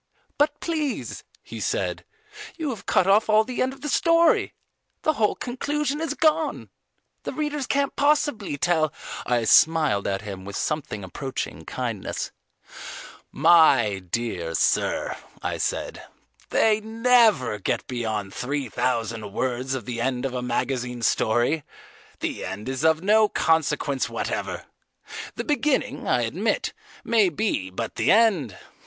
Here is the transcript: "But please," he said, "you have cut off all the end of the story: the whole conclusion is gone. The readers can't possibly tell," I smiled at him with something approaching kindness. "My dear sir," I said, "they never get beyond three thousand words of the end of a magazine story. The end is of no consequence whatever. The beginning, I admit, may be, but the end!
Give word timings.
"But 0.39 0.59
please," 0.61 1.23
he 1.43 1.59
said, 1.59 2.05
"you 2.57 2.71
have 2.71 2.87
cut 2.87 3.05
off 3.05 3.29
all 3.29 3.43
the 3.43 3.61
end 3.61 3.71
of 3.71 3.81
the 3.81 3.87
story: 3.87 4.55
the 5.03 5.13
whole 5.13 5.35
conclusion 5.35 6.01
is 6.01 6.15
gone. 6.15 6.71
The 7.21 7.31
readers 7.33 7.67
can't 7.67 7.95
possibly 7.95 8.57
tell," 8.57 8.91
I 9.27 9.43
smiled 9.43 10.07
at 10.07 10.23
him 10.23 10.43
with 10.43 10.55
something 10.55 11.03
approaching 11.03 11.65
kindness. 11.65 12.31
"My 13.31 13.99
dear 13.99 14.55
sir," 14.55 15.15
I 15.43 15.59
said, 15.59 16.01
"they 16.49 16.79
never 16.81 17.59
get 17.59 17.85
beyond 17.85 18.33
three 18.33 18.69
thousand 18.69 19.31
words 19.31 19.75
of 19.75 19.85
the 19.85 20.01
end 20.01 20.25
of 20.25 20.33
a 20.33 20.41
magazine 20.41 21.03
story. 21.03 21.63
The 22.21 22.43
end 22.43 22.67
is 22.67 22.83
of 22.83 23.03
no 23.03 23.29
consequence 23.29 24.09
whatever. 24.09 24.65
The 25.35 25.43
beginning, 25.43 26.07
I 26.07 26.23
admit, 26.23 26.73
may 27.03 27.29
be, 27.29 27.69
but 27.69 27.97
the 27.97 28.11
end! 28.11 28.57